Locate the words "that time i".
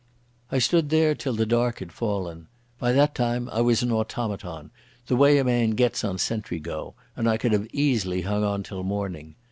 2.93-3.61